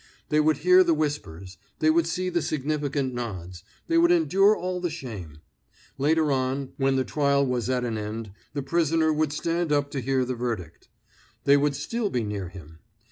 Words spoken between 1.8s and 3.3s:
would see the significant